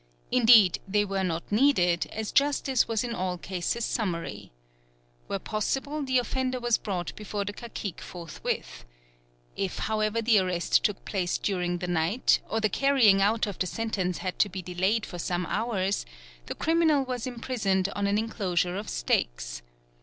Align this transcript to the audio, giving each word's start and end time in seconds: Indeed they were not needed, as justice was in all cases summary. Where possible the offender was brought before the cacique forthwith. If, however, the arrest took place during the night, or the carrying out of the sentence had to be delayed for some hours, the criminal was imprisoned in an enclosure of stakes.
Indeed 0.31 0.79
they 0.87 1.05
were 1.05 1.23
not 1.23 1.51
needed, 1.51 2.07
as 2.07 2.31
justice 2.31 2.87
was 2.87 3.03
in 3.03 3.13
all 3.13 3.37
cases 3.37 3.85
summary. 3.85 4.51
Where 5.27 5.37
possible 5.37 6.01
the 6.01 6.17
offender 6.17 6.59
was 6.59 6.79
brought 6.79 7.15
before 7.15 7.45
the 7.45 7.53
cacique 7.53 8.01
forthwith. 8.01 8.83
If, 9.55 9.77
however, 9.77 10.19
the 10.19 10.39
arrest 10.39 10.83
took 10.83 11.05
place 11.05 11.37
during 11.37 11.77
the 11.77 11.87
night, 11.87 12.39
or 12.49 12.59
the 12.59 12.67
carrying 12.67 13.21
out 13.21 13.45
of 13.45 13.59
the 13.59 13.67
sentence 13.67 14.17
had 14.17 14.39
to 14.39 14.49
be 14.49 14.63
delayed 14.63 15.05
for 15.05 15.19
some 15.19 15.45
hours, 15.45 16.07
the 16.47 16.55
criminal 16.55 17.05
was 17.05 17.27
imprisoned 17.27 17.87
in 17.95 18.07
an 18.07 18.17
enclosure 18.17 18.77
of 18.77 18.89
stakes. 18.89 19.61